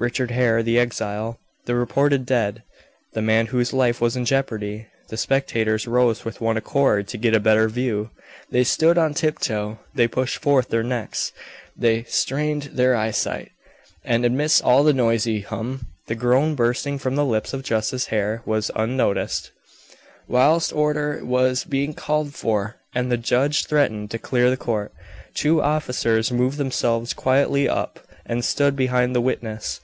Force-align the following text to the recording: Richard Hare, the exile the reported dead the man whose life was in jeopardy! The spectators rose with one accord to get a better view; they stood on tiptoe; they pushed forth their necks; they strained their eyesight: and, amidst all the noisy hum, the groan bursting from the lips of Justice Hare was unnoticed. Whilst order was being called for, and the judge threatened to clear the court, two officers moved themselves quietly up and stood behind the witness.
Richard 0.00 0.30
Hare, 0.30 0.62
the 0.62 0.78
exile 0.78 1.38
the 1.66 1.74
reported 1.74 2.24
dead 2.24 2.62
the 3.12 3.20
man 3.20 3.44
whose 3.48 3.74
life 3.74 4.00
was 4.00 4.16
in 4.16 4.24
jeopardy! 4.24 4.86
The 5.08 5.18
spectators 5.18 5.86
rose 5.86 6.24
with 6.24 6.40
one 6.40 6.56
accord 6.56 7.06
to 7.08 7.18
get 7.18 7.34
a 7.34 7.38
better 7.38 7.68
view; 7.68 8.08
they 8.50 8.64
stood 8.64 8.96
on 8.96 9.12
tiptoe; 9.12 9.78
they 9.94 10.08
pushed 10.08 10.38
forth 10.38 10.68
their 10.70 10.82
necks; 10.82 11.32
they 11.76 12.04
strained 12.04 12.70
their 12.72 12.96
eyesight: 12.96 13.50
and, 14.02 14.24
amidst 14.24 14.62
all 14.64 14.84
the 14.84 14.94
noisy 14.94 15.40
hum, 15.42 15.84
the 16.06 16.14
groan 16.14 16.54
bursting 16.54 16.98
from 16.98 17.14
the 17.14 17.26
lips 17.26 17.52
of 17.52 17.62
Justice 17.62 18.06
Hare 18.06 18.40
was 18.46 18.70
unnoticed. 18.74 19.50
Whilst 20.26 20.72
order 20.72 21.20
was 21.22 21.64
being 21.64 21.92
called 21.92 22.32
for, 22.34 22.76
and 22.94 23.12
the 23.12 23.18
judge 23.18 23.66
threatened 23.66 24.10
to 24.12 24.18
clear 24.18 24.48
the 24.48 24.56
court, 24.56 24.94
two 25.34 25.60
officers 25.60 26.32
moved 26.32 26.56
themselves 26.56 27.12
quietly 27.12 27.68
up 27.68 28.00
and 28.26 28.44
stood 28.44 28.76
behind 28.76 29.12
the 29.16 29.20
witness. 29.20 29.80